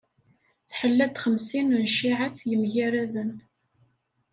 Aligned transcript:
Tḥella-d 0.69 1.15
xemsin 1.23 1.67
n 1.81 1.83
cciεat 1.93 2.37
yemgaraden. 2.49 3.31